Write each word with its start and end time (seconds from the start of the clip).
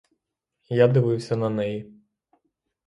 Я 0.69 0.87
дивився 0.87 1.35
на 1.35 1.49
неї. 1.49 1.93